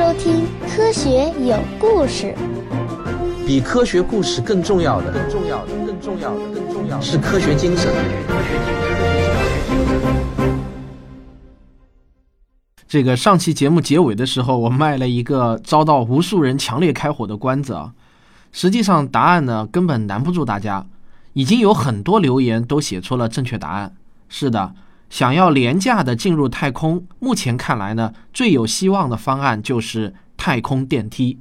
[0.00, 2.34] 收听《科学有故事》。
[3.46, 7.92] 比科学故事更重要的，更重要的，更重要的，更重要的是科学精神。
[12.88, 17.92] 这个上期节目结尾的时候，我卖了一个遭到无数人强烈开火的关子啊。
[18.52, 20.86] 实际上，答案呢根本难不住大家，
[21.34, 23.94] 已经有很多留言都写出了正确答案。
[24.30, 24.72] 是的。
[25.10, 31.38] 想要廉价的进入太空，目前看来呢，最有希望的方案就是太空电梯。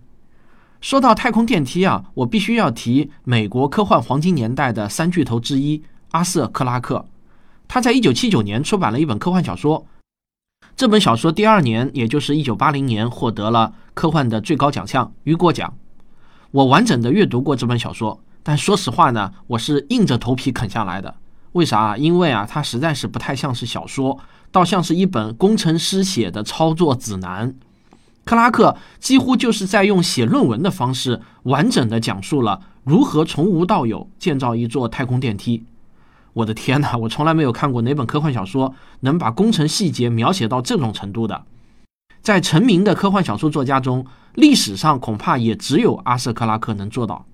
[0.81, 7.05] 说到太空电梯啊，我必须要提美国科幻黄金年代的三巨头之一阿瑟·克拉克。
[7.67, 9.85] 他在一九七九年出版了一本科幻小说，
[10.75, 15.71] 这本小说第二年，也就是一九八零年，获得了科幻的最高奖项雨果奖。
[16.49, 21.13] 我完整的阅读过这本小说，但说实话呢，我是硬着头皮啃下来的。
[21.53, 21.97] 为啥？
[21.97, 24.19] 因为啊，它实在是不太像是小说，
[24.51, 27.55] 倒像是一本工程师写的操作指南。
[28.23, 35.65] 克拉克几乎就是在用写论文的方式，完整的讲述了如何从无到有建造一座太空电梯。
[36.33, 36.95] 我的天哪！
[36.95, 41.43] 我从来没有看过哪本科幻小说能把工程细节描写到这种程度的。
[42.21, 47.25] 在成名的科幻小说作家中，历史上恐怕也只有阿瑟·克拉克能做到。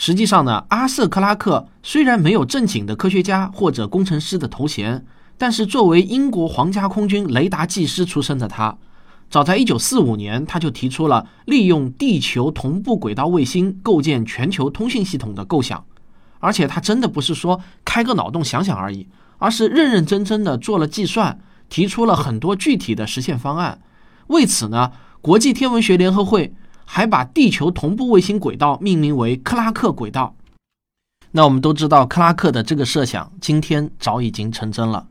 [0.00, 5.04] 实际上呢，阿瑟·克拉克虽然没有正经的科学家或者工程师的头衔，
[5.36, 8.78] 但是作为英国皇家空军雷达技师出身的他，
[9.28, 15.84] 早在1945年他就提出了利用地球同步轨道卫星构建全球通信系统的构想，
[16.38, 23.80] 而且他真的不是说开个脑洞想想而已，而是认认真真的做了计算，提出了很多具体的实现方案。
[24.28, 26.54] 为此呢，国际天文学联合会。
[26.90, 30.34] 还把地球同步卫星轨道命名为克拉克轨道。
[31.32, 35.06] 那我们都知道，克拉克的这个设想今天早已经成真了。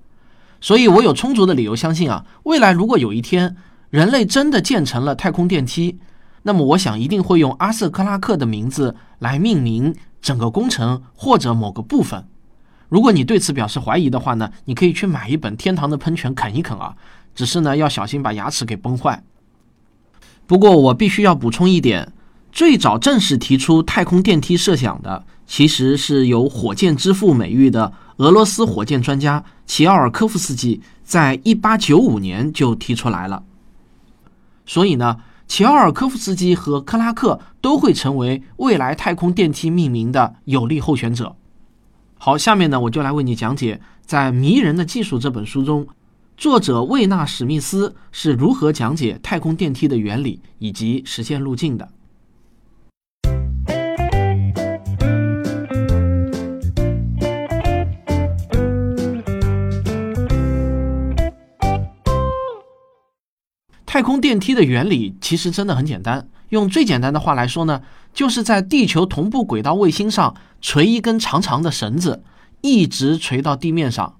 [0.60, 3.56] 所以我有充足的理由相信啊，未来如果有一天
[3.92, 6.00] 人类真的建成了太空电梯，
[6.42, 12.28] 那么我想一定会用阿瑟·克拉克的名字来命名整个工程或者某个部分。
[12.90, 16.96] 如果你对此表示怀疑的话呢，你可以去买一本《天堂的喷泉》啃一啃啊，
[17.36, 19.24] 只是呢要小心把牙齿给崩坏。
[20.48, 22.14] 不过我必须要补充一点，
[22.54, 33.44] 最早正式提出太空电梯设想的，其实是有“火箭之父”美誉的俄罗斯火箭专家齐奥尔科夫斯基，在一八九五年就提出来了。
[34.66, 41.36] 所以呢，齐奥尔科夫斯基和克拉克都会成为未来太空电梯命名的有力候选者。
[42.18, 45.88] 好，下面呢，我就来为你讲解在《迷人的技术》这本书中。
[46.38, 51.90] 作者魏纳·史密斯是如何讲解太空电梯的原理以及实现路径的？
[63.88, 67.82] 太空电梯的原理其实真的很简单，用最简单的话来说呢，
[68.14, 72.24] 就是在地球同步轨道卫星上垂一根长长的绳子，
[72.62, 74.14] 一直垂到地面上。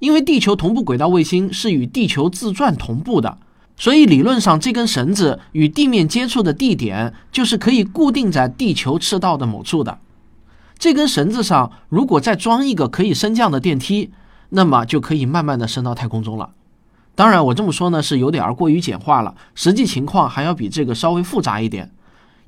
[0.00, 3.38] 因为地球同步轨道卫星是与地球自转同步的，
[3.76, 9.98] 所以理论上这根绳子与地面接触的地点就是可以固定在地球赤道的某处的。
[10.78, 14.10] 这根绳子上如果再装一个可以升降的电梯，
[14.50, 16.50] 那么就可以慢慢的升到太空中了。
[17.14, 21.90] 当然，我这么说呢是有点儿过于简化了，实际情况还要比这个稍微复杂一点。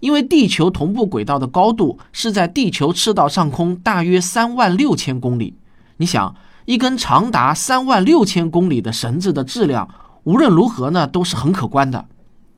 [0.00, 5.54] 因为地球同步轨道的高度是在地球赤道上空大约三万六千公里，
[5.96, 6.34] 你想。
[6.66, 9.88] 一根长达三万六千公里的绳子的质量，
[10.24, 12.04] 无论如何呢都是很可观的，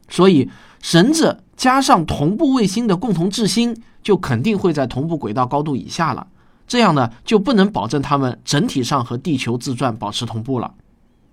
[0.09, 0.51] 所以
[0.83, 6.27] 绳子加上同步卫星的共同质心，就肯定会在同步轨道高度以下了。
[6.67, 10.75] 这样呢就不能保证它们整体上和地球自转保持同步了。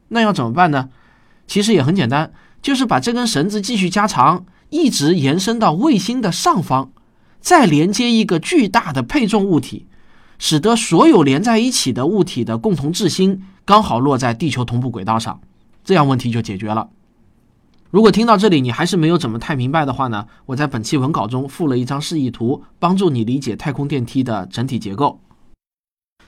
[0.09, 0.90] 那要怎么办呢？
[1.47, 2.31] 其实也很简单，
[2.62, 6.91] 就是把这根绳子继续加长，一直延伸到卫星的上方，
[7.40, 9.88] 再连接一个巨大的配重物体。
[10.38, 15.40] 使得所有连在一起的物体的共同质心刚好落在地球同步轨道上，
[15.84, 16.90] 这样问题就解决了。
[17.91, 25.22] 如果听到这里你还是没有怎么太明白的话呢，我在本期文稿中附了一张示意图，帮助你理解太空电梯的整体结构。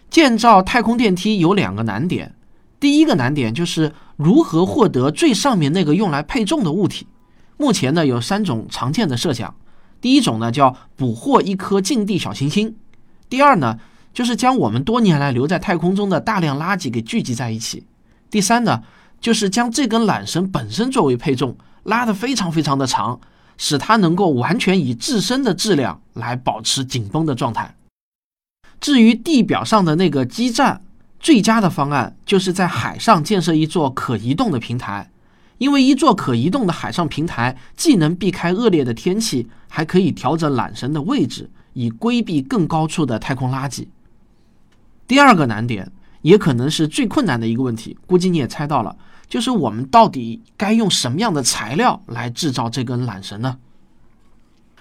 [0.09, 2.33] 建造太空电梯有两个难点，
[2.79, 7.07] 第一个难点就是如何获得最上面那个用来配重的物体。
[7.57, 9.53] 目前呢有三种常见的设想，
[9.99, 12.75] 第一种呢叫捕获一颗近地小行星，
[13.29, 13.77] 第二呢。
[14.17, 17.85] 就是将我们多年来留在太空中的大量垃圾给聚集在一起。
[18.31, 18.81] 第三呢，
[19.21, 23.19] 就是将这根缆绳本身作为配重，拉得非常非常的长，
[23.59, 27.75] 使它能够完全以自身的质量来保持紧绷的状态。
[28.81, 30.81] 至于地表上的那个基站，
[31.19, 35.11] 最佳的方案就是在海上建设一座可移动的平台，
[35.59, 43.85] 因为一座可移动的海上平台，既能避开恶劣的天气，还可以调整缆绳的位置，以规避更高处的太空垃圾。
[45.07, 48.95] 第二个难点，也可能是最困难的一个问题，估计你也猜到了，
[49.29, 53.57] 就是我们到底该用什么样的材料来制造这根缆绳呢？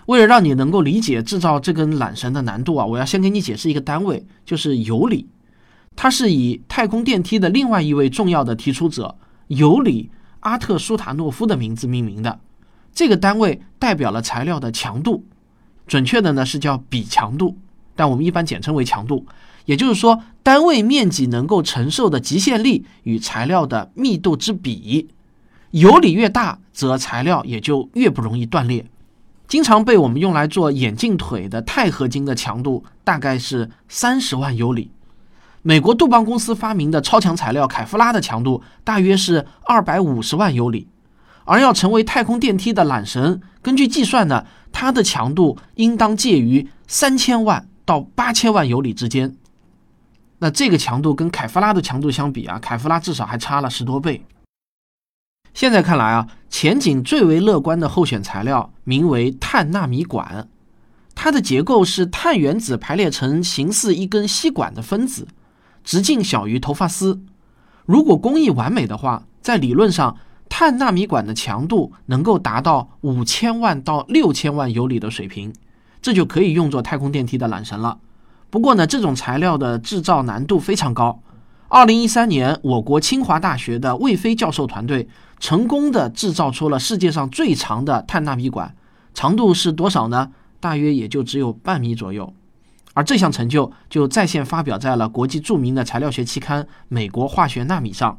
[0.07, 5.29] 为了让你能够理解制造这根缆绳的难度啊，我要先给你解释一个单位，就是尤里，
[5.95, 9.17] 它是以太空电梯的另外一位重要的提出者
[9.49, 10.11] 尤里。
[10.41, 12.39] 阿特舒塔诺夫的名字命名的，
[12.93, 15.25] 这个单位代表了材料的强度，
[15.89, 17.59] 准确的呢是叫比强度，
[17.97, 19.27] 但我们一般简称为强度。
[19.67, 25.09] 也就是说，单位面积能够承受的极限力与材料的密度之比，
[25.73, 28.87] 游离越大，则材料也就越不容易断裂。
[29.49, 34.91] 经常被我们用来做眼镜腿的钛合金的强度大概是三十万游离。
[35.63, 40.89] 美国杜邦公司发明的超强材料凯夫拉的强度大约是二百五十万尤里，
[41.45, 49.35] 而要成为太空电梯的缆绳，根据计算呢，它的强度应当介于三千万到八千万尤里之间。
[50.39, 54.25] 那这个强度跟凯夫拉的强度相比啊，凯夫拉至少还差了十多倍。
[55.55, 60.49] 现在看来啊，前景最为乐观的候选材料名为碳纳米管，
[61.15, 65.27] 它的结构是碳原子排列成形似一根吸管的分子。
[65.83, 67.23] 直径小于头发丝，
[67.87, 70.19] 如果工艺完美的话，在理论上，
[70.51, 75.55] 碳纳米管的强度能够达到五千万到六千万尤里的水平，
[76.03, 78.01] 这就可以用作太空电梯的缆绳了。
[78.57, 81.21] 不过呢，这种材料的制造难度非常高。
[81.69, 85.07] 二零一三年，我国清华大学的魏飞教授团队
[85.39, 88.75] 成功的制造出了世界上最长的碳纳米管，
[89.13, 90.31] 长度是多少呢？
[90.59, 92.33] 大约也就只有半米左右。
[92.95, 98.19] 而这项成就就在线发表在了国际著名的材料学期刊《美国化学纳米》上。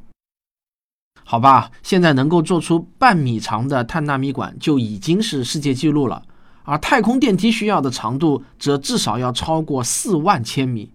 [1.24, 6.22] 好吧，现在能够做出半米长的碳纳米管就已经是世界纪录了，
[6.68, 10.92] 而太空电梯需要的长度则至少要超过四万千米，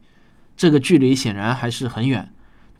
[0.54, 2.30] 这个距离显然还是很远。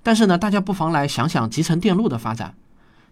[0.03, 2.55] 但是呢，大家不妨来想想集成电路的发展，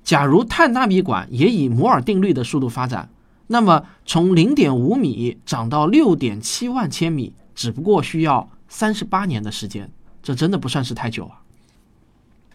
[0.05, 3.09] 假如碳纳米管也以摩尔定律的速度发展，
[3.47, 7.33] 那么从零点五米涨到六点七万千米。
[7.53, 9.91] 只不过需要三十八年的时间，
[10.23, 11.43] 这真的不算是太久啊。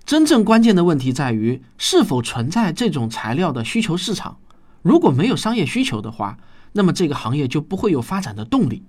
[0.04, 4.38] 真正关键的问题在于是否存在这种材料的需求市场。
[4.82, 6.38] 如果没有商业需求的话，
[6.78, 8.84] 那么这个行业就不会有发展的动力。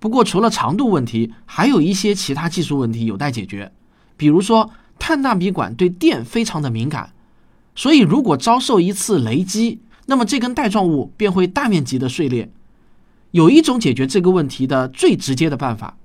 [0.00, 3.70] 不过，除了长度问题，还有一些其他技术问题有待解决。
[4.16, 4.68] 比如说，
[4.98, 7.12] 碳纳米管对电非常的敏感，
[7.76, 12.50] 所以如果遭受一次雷击，那么这根带状物便会大面积的碎裂。
[13.30, 15.96] 有一种解决这个问题的最直接的办法，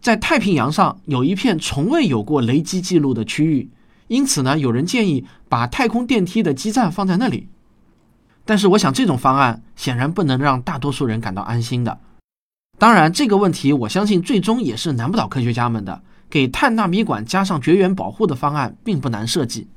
[0.00, 3.68] 在太平洋上有一片从未有过雷击记录的区域，
[4.08, 7.48] 因此呢，有人建议把太空电梯的基站放在那里。
[8.50, 12.00] 但是，我想这种方案显然不能让大多数人感到安心的。
[12.80, 16.02] 当然，这个问题我相信最终也是难不倒科学家们的。
[16.28, 19.68] 给碳纳米管加上绝缘保护的方案并不难设计。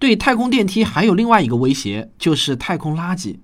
[0.00, 3.38] 对太空电梯还有另外一个威胁，就是太空垃圾。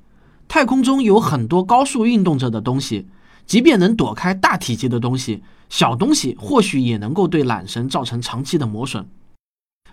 [0.49, 3.07] 太空中有很多高速运动着的东西，
[3.47, 9.07] 即便能躲开大体积的东西，小东西或许也能够对缆绳造成长期的磨损。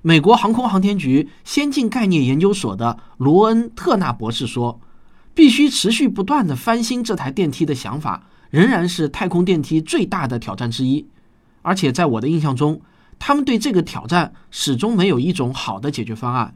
[0.01, 4.79] 美国航空航天局先进概念研究所的罗恩·特纳博士说
[5.35, 11.05] ：“必须持续不断的翻新这台电梯的想法，仍然是太空电梯最大的挑战之一。
[11.61, 12.81] 而且在我的印象中，
[13.17, 16.55] 他们对这个挑战始终没有一种好的解决方案，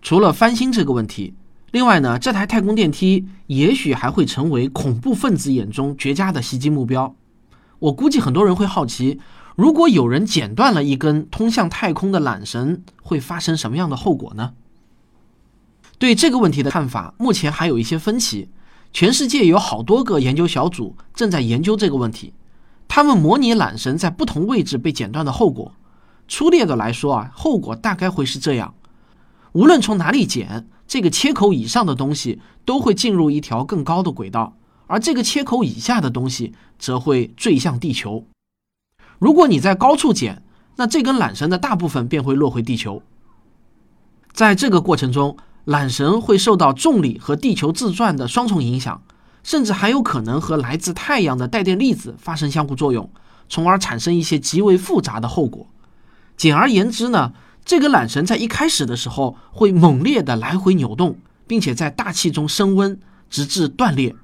[0.00, 1.34] 除了翻新这个问题。”
[1.72, 7.12] 另外呢，这台太空电梯也许还会成为恐怖分子眼中绝佳的袭击目标。
[7.80, 9.18] 我估计很多人会好奇，
[9.56, 14.54] 如果有人剪断了一根通向太空的缆绳，会发生什么样的后果呢？
[15.98, 18.48] 对这个问题的看法，目前还有一些分歧。
[18.92, 22.32] 全世界有好多个研究小组正在研究这个问题，
[22.88, 25.72] 他们模拟缆绳在不同位置被剪断的后果。
[26.26, 28.74] 粗略的来说啊，后果大概会是这样：
[29.52, 30.68] 无论从哪里剪。
[30.86, 34.54] 这个切口以上的东西都会进入一条更高的轨道，
[34.86, 38.26] 而这个切口以下的东西则会坠向地球。
[39.18, 40.42] 如果你在高处剪，
[40.76, 43.02] 那这根缆绳的大部分便会落回地球。
[44.32, 49.02] 在这个过程中，缆绳会受到重力和地球自转的双重影响，
[49.42, 53.08] 甚至还有可能和来自太阳的带电粒子发生相互作用，
[53.48, 55.66] 从而产生一些极为复杂的后果。
[56.36, 57.32] 简而言之呢？
[57.64, 61.16] 这个缆绳在一开始的时候会猛烈的来回扭动，
[61.46, 64.14] 并且在大气中升温，直至断裂。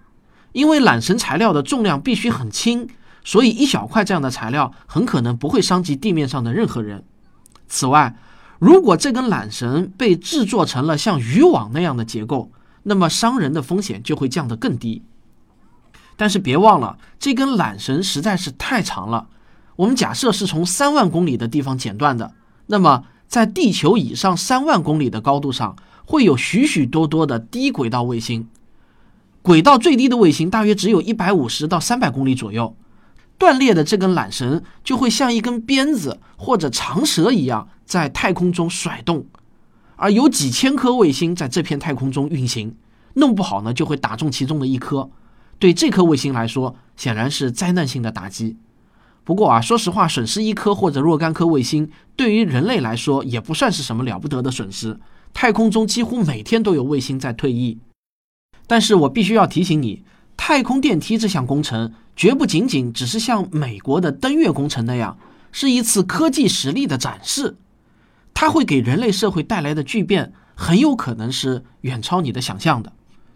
[0.52, 2.86] 因为缆绳材料的重量必须很轻，
[3.24, 7.04] 所以一小块这样的材料很可能不会伤及地面上的任何人。
[7.68, 8.16] 此外，
[8.58, 12.50] 如果这根缆绳被制作成了像渔网那样的结构，
[12.82, 15.02] 那么伤人的风险就会降得更低。
[16.16, 19.28] 但是别忘了，这根缆绳实在是太长了。
[19.76, 22.34] 我们假设是从三万公里的地方剪断的，
[22.66, 28.48] 那么在地球以上三万公里的高度上，会有许许多多的低轨道卫星。
[29.40, 32.76] 轨道最低的卫星大约只有一百五十到三百公里左右。
[33.40, 39.24] 断裂的这根缆绳就会像一根鞭子或者长蛇一样在太空中甩动，
[39.96, 42.76] 而有几千颗卫星在这片太空中运行，
[43.14, 45.08] 弄不好呢就会打中其中的一颗。
[45.58, 48.58] 对这颗卫星来说，显然是灾难性的打击。
[49.24, 55.00] 不过啊，说实话，损失一颗或者若干颗卫星，对于人类来说也不算是什么了不得的损失。
[55.32, 57.78] 太空中几乎每天都有卫星在退役。
[58.66, 60.04] 但是我必须要提醒你。
[60.42, 65.18] 太空电梯这项工程绝不仅仅只是像美国的登月工程那样，
[65.52, 67.58] 是一次科技实力的展示。
[68.32, 72.90] 它会给人类社会带来的巨变，很有可能是远超你的想象的。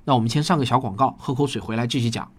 [0.07, 2.33] 那我们先上个小广告，喝口水，回来继续讲。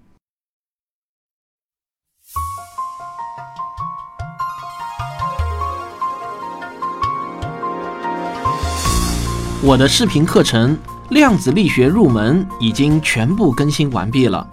[9.62, 10.75] 我的视频课程。
[11.15, 14.45] 量子力学入门已经全部更新完毕了，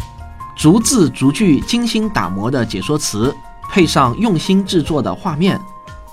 [0.56, 3.34] 逐字逐句精心打磨的解说词，
[3.68, 5.60] 配上用心制作的画面，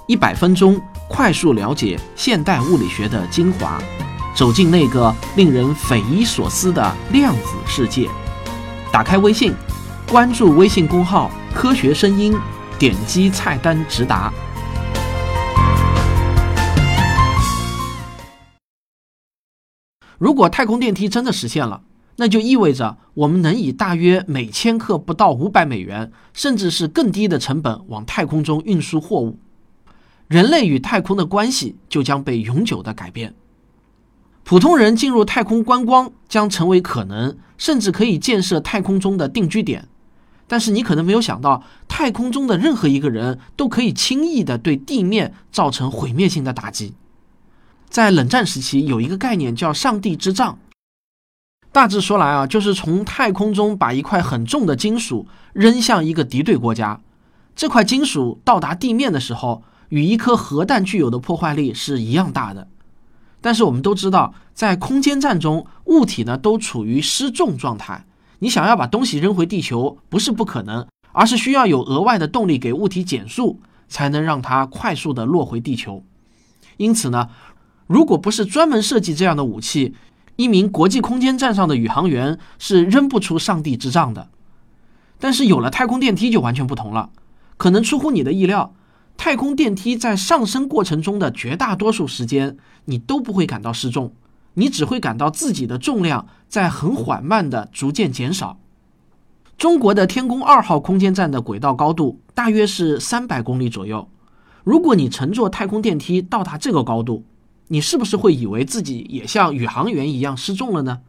[0.07, 3.79] 一百分钟快速了解现代物理学的精华，
[4.35, 8.09] 走进那个令人匪夷所思的量子世界。
[8.91, 9.53] 打开微信，
[10.07, 12.35] 关注微信公号“科学声音”，
[12.79, 14.33] 点击菜单直达。
[20.19, 21.81] 如果太空电梯真的实现了，
[22.17, 29.39] 那就意味着我们能以大约每千克不到五百美元，甚至是更低的成本往太空中运输货物，
[30.27, 33.33] 人类与太空的关系就将被永久的改变。
[34.43, 39.87] 普通人进入太空观光将成为可能，甚至可以建设太空中的定居点。
[40.47, 46.95] 但是你可能没有想到，太空中的任何一个人都可以轻易的对地面造成毁灭性的打击。
[47.89, 50.59] 在冷战时期，有一个概念叫“上帝之杖”。
[51.71, 57.01] 大致说来啊，就是从太空中把一块很重的金属扔向一个敌对国家，
[57.55, 62.67] 这块金属到达地面的时候，与一颗核弹具有的破坏力是一样大的。
[63.41, 68.05] 但是我们都知道，在空间站中，物体呢都处于失重状态。
[68.39, 76.03] 你想要把东西扔回地球，不是不可能，而是需要有额外的动力给物体减速，才能让它快速的落回地球。
[76.77, 77.29] 因此呢。
[77.89, 79.95] 如果不是专门设计这样的武器，
[80.35, 84.29] 一名国际空间站上的宇航员是扔不出上帝之杖的。
[85.17, 87.09] 但是有了太空电梯就完全不同了。
[87.57, 88.75] 可能出乎你的意料，
[89.17, 94.13] 太空电梯在上升过程中的绝大多数时间，你都不会感到失重，
[94.53, 98.59] 你只会感到自己的重量在很缓慢的逐渐减少。
[99.57, 104.07] 中国的天宫二号空间站的轨道高度大约是三百公里左右。
[104.63, 107.25] 如果你乘坐太空电梯到达这个高度，
[107.69, 110.99] 你是不是会以为自己也像宇航员一样失重了呢？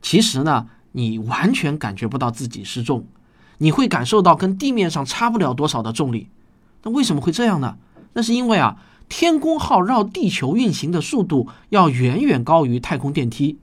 [0.00, 3.06] 其实呢，你完全感觉不到自己失重，
[3.58, 6.28] 你会感受到跟地面上差不了多少的重力。
[6.82, 7.76] 那为什么会这样呢？
[8.12, 8.76] 那是因为啊，
[9.08, 13.58] 天宫号绕地球运行的速度要远远高于太空电梯。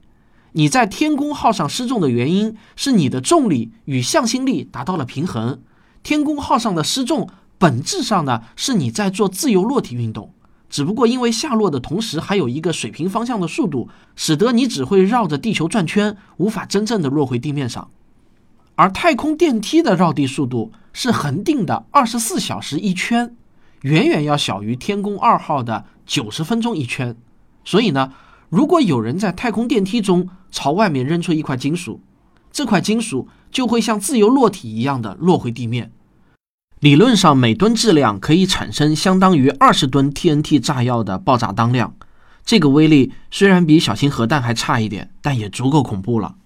[0.52, 5.60] 你在天宫号上失重的原因是你的重力与向心力达到了平衡。
[6.02, 7.28] 天宫号上的失重
[7.58, 10.32] 本质上呢，是你在做自由落体运动。
[10.70, 17.90] 只不过因为下落的同时还有一个水平方向的速度，使得你只会绕着地球转圈，无法真正的落回地面上。
[18.76, 23.34] 而太空电梯的绕地速度是恒定的二十四小时一圈，
[23.82, 27.16] 远远要小于天宫二号的九十分钟一圈。
[27.64, 28.12] 所以呢，
[28.48, 32.00] 如果有人在太空电梯中朝外面扔出一块金属，
[32.52, 35.92] 这块金属就会像自由落体一样的落回地面。
[36.80, 41.94] 理论上，每吨质量可以产生相当于二十吨 TNT 炸药的爆炸当量。
[42.42, 46.36] 这个威力虽然比小型核弹还差一点，但也足够恐怖了。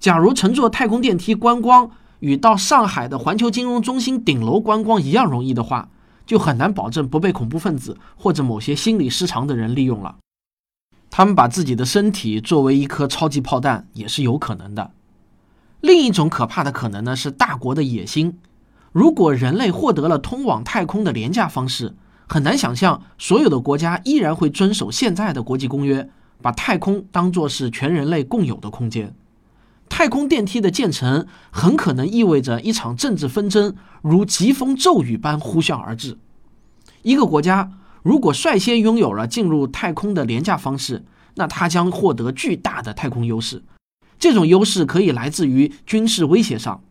[0.00, 1.90] 假如乘坐太空电梯观光
[2.20, 5.90] 与到上海的环球金融中心顶楼观光一样容易的话，
[6.24, 10.16] 就很难保证不被恐怖分子或者某些心理失常的人利用了。
[11.10, 14.92] 他们把自己的身体作为一颗超级炮弹也是有可能的。
[15.82, 18.38] 另一种可怕的可能呢，是大国的野心。
[18.92, 21.94] 如果人类获得了通往太空的廉价方式，
[22.28, 26.10] 很难想象所有的国家依然会遵守现在的国际公约，
[26.42, 29.14] 把太空当作是全人类共有的空间。
[29.88, 36.18] 太空电梯的建成很可能意味着一场政治纷争如疾风骤雨般呼啸而至。
[37.02, 37.72] 一个国家
[38.02, 43.62] 如果率先拥有了进入太空的廉价方式，那它将获得巨大的太空优势。
[44.18, 46.82] 这种优势可以来自于军事威胁上。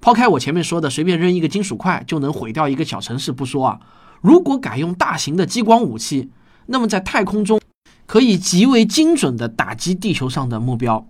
[0.00, 3.80] 抛开我前面说的随便扔一个金属块就能毁掉一个小城市不说啊，
[4.20, 6.30] 如果改用大型的激光武器，
[6.66, 7.60] 那么在太空中
[8.06, 11.06] 可以极为精准地打击地球上的目标。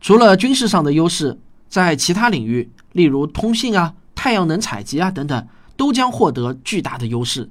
[0.00, 1.38] 除了军事上的优势，
[1.68, 7.50] 在其他领域，例如通信啊、太阳能采集啊等等，都将获得巨大的优势。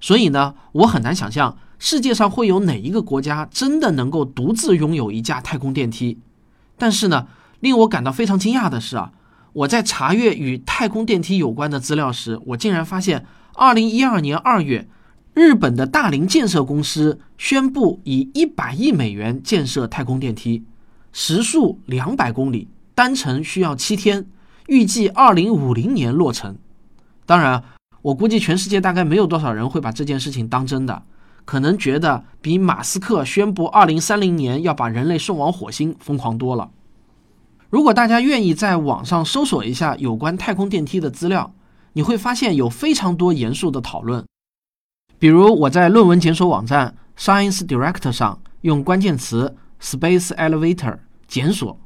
[0.00, 6.18] 所以呢，我很难想象世界上会有哪一个国家真的能够独自拥有一架太空电梯。
[6.76, 7.26] 但是呢，
[7.58, 9.10] 令我感到非常惊讶的是啊。
[9.52, 13.24] 我在查阅与太空电梯有关的资料时，我竟然发现，
[13.54, 14.86] 二零一二年二月，
[15.34, 20.64] 日本的大林建设公司宣布以一百亿美元建设太空电梯，
[21.12, 24.26] 时速两百公里，单程需要七天，
[24.66, 26.56] 预计二零五零年落成。
[27.24, 27.64] 当然，
[28.02, 31.02] 我估计全世界大概没有多少人会把这件事情当真的，
[31.44, 36.70] 可能觉得比马斯克宣布二零三零年要把人类送往火星疯狂多了。
[37.70, 41.54] 如果大家愿意在网上搜索一下有关太空电梯的资料，
[41.92, 44.24] 你会发现有非常多严肃的讨论。
[45.18, 51.78] 比如我在论文检索网站 Science Direct 上用关键词 “space elevator” 检索，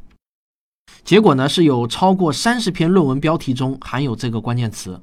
[1.02, 4.94] 结果呢是有超过三十篇论文标题中含有这个关键词。《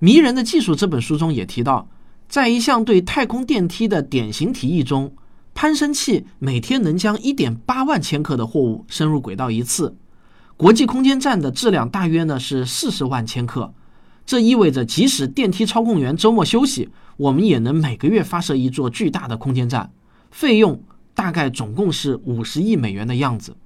[0.00, 1.88] 迷人的技术》这本书中也提到，
[2.28, 5.14] 在一项对太空电梯的典型提议中。
[5.56, 9.96] 攀升器每天能将一点八万千克的货物升入轨道一次，
[10.58, 13.72] 国际空间站的质量大约呢是四十万千克，
[14.26, 19.90] 这意味着即使电梯操控员周末休息，我们也能每个月发射一座巨大的空间站，
[20.30, 20.82] 费用
[21.14, 23.56] 大概总共是五十亿美元的样子。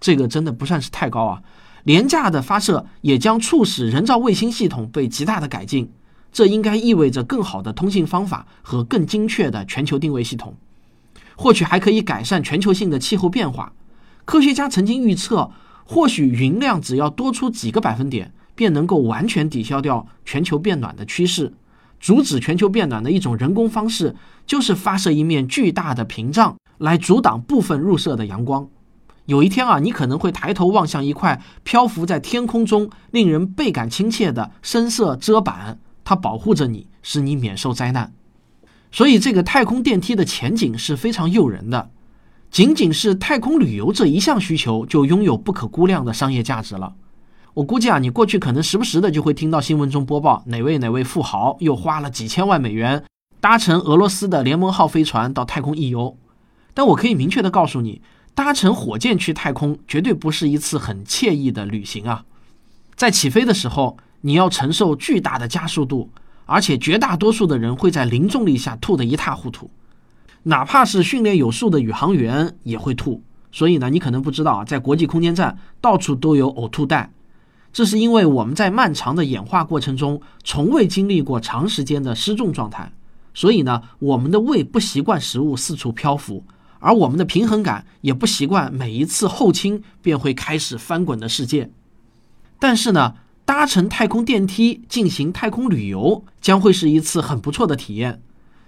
[0.00, 1.42] 这个真的不算是太高啊！
[1.84, 5.88] 廉价的发射也将促使人造卫星系统被极大的改进，
[6.32, 10.56] 这应该意味着更好的通信方法和更精确的全球定位系统。
[11.36, 13.72] 或许还可以改善全球性的气候变化。
[14.24, 15.50] 科学家曾经预测，
[15.84, 21.54] 或许云量只要多出几个百分点，便能够完全抵消掉全球变暖的趋势。
[22.00, 28.68] 阻止全球变暖的一种人工方式，就是发射一面巨大的屏障来阻挡部分入射的阳光。
[29.24, 38.12] 有一天啊，你可能会抬头望向一块漂浮在天空中、令人倍感亲切的深色遮板，它保护着你，使你免受灾难。
[38.96, 41.90] 所以，这个太空电梯的前景是非常诱人的。
[42.50, 46.94] 仅仅是太空旅游这一项需求，就拥有不可估量的商业价值了。
[47.52, 53.04] 我估计啊，你过去可能时不时的就会听到新闻中播报哪位哪位富豪又花了几千万美元
[53.38, 56.16] 搭乘俄罗斯的联盟号飞船到太空一游。
[56.72, 58.00] 但我可以明确的告诉你，
[58.34, 62.24] 搭乘火箭去太空绝对不是一次很惬意的旅行啊！
[62.94, 66.08] 在起飞的时候，你要承受巨大的加速度。
[66.46, 69.68] 而且绝大多数的人会在零重力下吐得一塌糊涂，
[70.44, 73.20] 哪怕是训练有素的宇航员也会吐。
[73.50, 77.10] 所以呢，你可能不知道啊，在国际空间站到处都有呕吐袋，
[77.72, 82.92] 这是因为我们在漫长的演化过程中从未经历过长时间的失重状态，
[83.34, 86.44] 所以呢，我们的胃不习惯食物四处漂浮，
[86.78, 91.70] 而我们的平衡感也不习惯每一次后倾便会开始翻滚的世界。
[92.60, 93.14] 但是呢。
[93.46, 98.20] 搭乘太空电梯进行太空旅游将会是一次很不错的体验。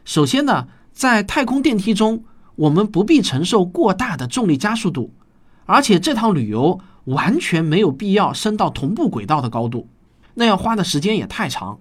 [0.04, 2.22] 首先呢，在太空电梯中，
[2.54, 5.12] 我们不必承受过大的重力加速度，
[5.66, 9.88] 而且这趟旅游完全没有必要升到同步轨道的高度，
[10.34, 11.80] 那样花的时间也太长。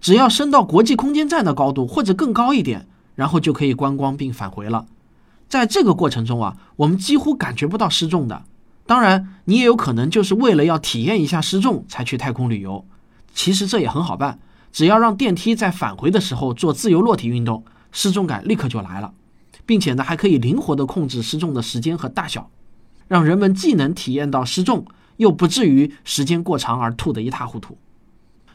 [0.00, 4.86] 只要升到国际空间站的高度或者更高一点，然后就可以观光并返回了。
[5.48, 8.42] 在这个过程中啊，我们几乎感觉不到失重的。
[8.84, 12.84] 当然，你也有可能就是为了要体验一下失重才去太空旅游。
[13.32, 14.38] 其实这也很好办，
[14.72, 19.14] 只要让电梯在返回的时候做自由落体运动，失重感立刻就来了，
[19.64, 22.50] 并且呢还可以灵活的控制失重的时间和大小，
[23.08, 24.84] 让人们既能体验到失重，
[25.16, 27.78] 又不至于时间过长而吐得一塌糊涂。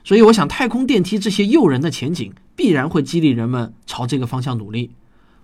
[0.04, 4.92] 所以，我想太空电梯这些诱人的前景必然会激励人们朝这个方向努力，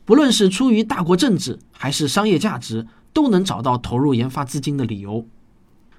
[0.06, 2.88] 不论是出于大国政治还是商业价值。
[3.14, 5.26] 都能找到投入研发资金的理由，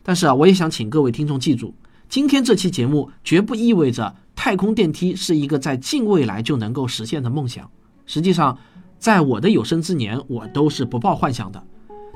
[0.02, 1.72] 但是啊，我也想请各位听众记住，
[2.08, 7.70] 今天这期节目绝不意味着太空电梯是一个在近未来就能够实现的梦想。
[8.04, 8.58] 实际上，
[8.98, 11.62] 在我的有生之年，我都是不抱幻想的。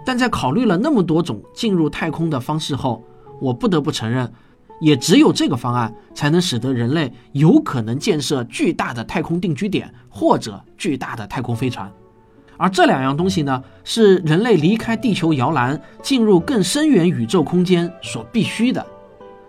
[0.05, 3.05] 但在考虑了那么多种进入太空的方式后，
[3.41, 4.33] 我不得不承认，
[4.81, 11.93] 也只有这个方案才能使得人类有可能建设巨大的太空定居点或者巨大的太空飞船。
[12.59, 18.85] 而这两样东西呢，是人类离开地球摇篮，进入更深远宇宙空间所必须的。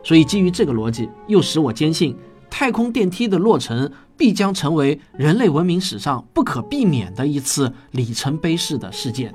[0.02, 2.16] 所以，基于这个逻辑，又使我坚信，
[2.50, 9.34] 太空电梯的落成必将成为人类文明史上不可避免的一次里程碑式的事件。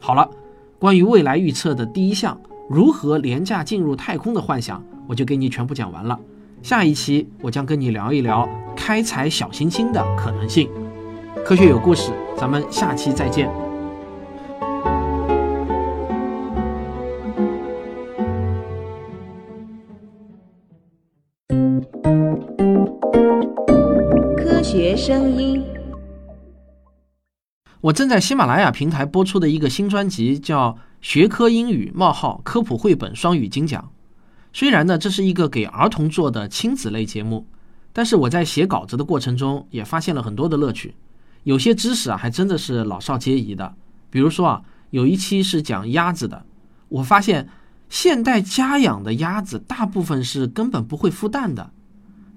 [0.00, 0.28] 好了，
[0.78, 6.18] 关于未来预测的第一项如何廉价进入太空的幻想，我就给你全部讲完了。
[6.62, 10.68] 下一期我将跟你聊一聊开采小行星的可能性。
[11.44, 13.50] 科学有故事，咱们下期再见。
[24.36, 25.64] 科学声音。
[27.80, 33.82] 我正在喜马拉雅平台播出的一个新专辑叫《学科英语冒号科普绘本双语精讲》。
[34.52, 37.46] 虽然呢，这是一个给儿童做的亲子类节目，
[37.92, 40.94] 但是我在写稿子的过程中也发现了很多的乐趣。
[41.46, 43.72] 有些知识啊，还真的是老少皆宜的。
[44.10, 46.44] 比如说啊，有一期是讲鸭子的，
[46.88, 47.48] 我发现
[47.88, 51.70] 现代家养的鸭子大部分是根本不会孵蛋的。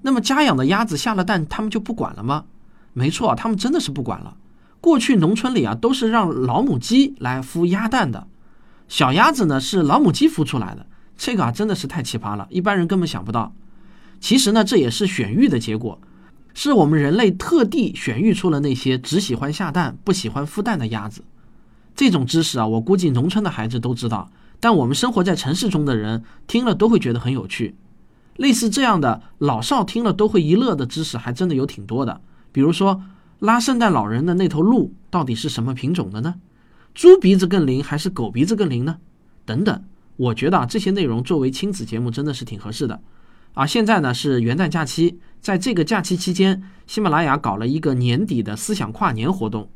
[0.04, 2.46] 那么家养的鸭子下了蛋，他们就不管了吗？
[2.94, 4.38] 没错，他们真的是不管了。
[4.80, 8.28] 过去农村里啊，都是让老母鸡来孵鸭蛋的，
[8.88, 10.86] 小鸭子呢是老母鸡孵出来的，
[11.18, 13.52] 这个啊真的是太奇葩了，一般人根本想不到。
[14.20, 16.00] 其实呢，这也是选育的结果，
[16.62, 21.24] 是我们人类特地选育出了那些只喜欢下蛋、不喜欢孵蛋的鸭子。
[21.96, 27.76] 这种知识啊，我估计农村的孩子都知道，但我们生活在城市中的人听了都会觉得很有趣。
[28.36, 32.20] 类似这样的老少听了都会一乐的知识，还真的有挺多的，
[32.52, 33.02] 比如说。
[33.40, 36.36] 拉圣诞老人的那头鹿到底是什么品种的呢？
[36.94, 38.98] 猪鼻子更灵还是狗鼻子更灵呢？
[39.46, 39.82] 等等，
[40.18, 43.00] 我觉得啊，这些内容作为亲子节目真的是挺合适的。
[43.54, 49.70] 啊，现在呢是元旦假期，在这个假期期间，喜马拉雅搞了一个年底的思想跨年活动，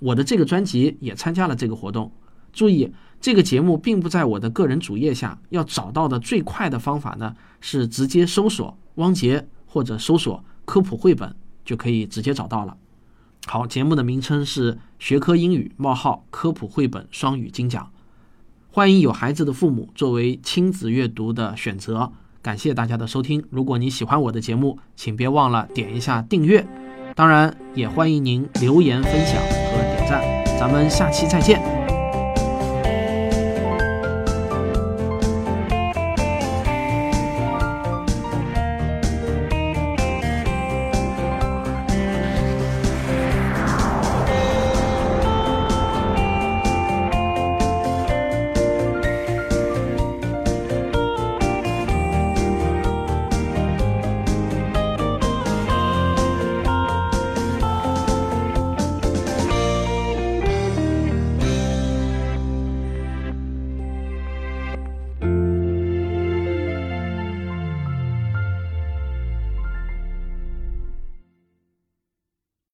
[0.00, 2.12] 我的这个专辑也参加了这个活动。
[2.52, 12.76] 注意，这个节目并不在我的个人主页下，要找到的最快的方法呢是直接搜索汪杰或者搜索科普绘本就可以直接找到了。
[13.46, 17.90] 好，节目的名称是学科英语冒号科普绘本双语精讲，
[18.70, 22.12] 欢迎有孩子的父母作为亲子阅读的选择。
[22.42, 26.66] 感谢大家的收听，如果你喜欢我的节目，请别忘了点一下订阅，
[27.14, 30.22] 当然也欢迎您留言分享和点赞。
[30.58, 31.79] 咱们下期再见。